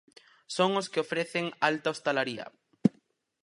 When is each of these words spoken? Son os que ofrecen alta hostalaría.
Son 0.55 0.71
os 0.79 0.89
que 0.91 1.03
ofrecen 1.05 1.45
alta 1.69 1.91
hostalaría. 1.91 2.45